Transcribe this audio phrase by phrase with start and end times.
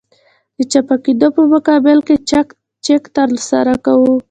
[0.57, 2.15] د چپه کېدو په مقابل کې
[2.85, 4.13] چک ترسره کوو